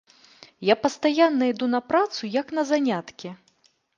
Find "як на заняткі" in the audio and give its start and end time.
2.39-3.29